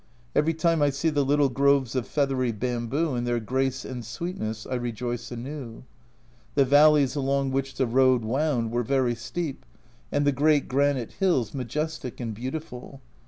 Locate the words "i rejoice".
4.65-5.29